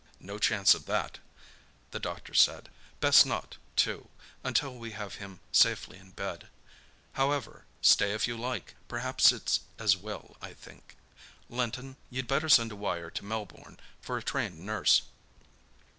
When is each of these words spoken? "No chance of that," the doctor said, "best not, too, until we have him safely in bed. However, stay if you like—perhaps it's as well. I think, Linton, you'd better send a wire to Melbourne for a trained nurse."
"No 0.19 0.39
chance 0.39 0.73
of 0.73 0.87
that," 0.87 1.19
the 1.91 1.99
doctor 1.99 2.33
said, 2.33 2.69
"best 3.01 3.23
not, 3.23 3.57
too, 3.75 4.09
until 4.43 4.73
we 4.73 4.93
have 4.93 5.13
him 5.21 5.41
safely 5.51 5.99
in 5.99 6.09
bed. 6.09 6.47
However, 7.13 7.65
stay 7.83 8.11
if 8.13 8.27
you 8.27 8.35
like—perhaps 8.35 9.31
it's 9.31 9.59
as 9.77 9.95
well. 9.95 10.37
I 10.41 10.55
think, 10.55 10.97
Linton, 11.49 11.97
you'd 12.09 12.25
better 12.27 12.49
send 12.49 12.71
a 12.71 12.75
wire 12.75 13.11
to 13.11 13.23
Melbourne 13.23 13.79
for 14.01 14.17
a 14.17 14.23
trained 14.23 14.57
nurse." 14.65 15.03